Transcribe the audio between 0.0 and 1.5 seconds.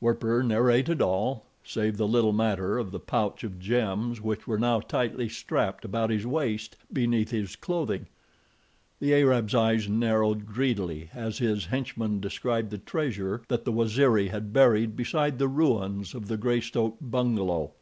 Werper narrated all,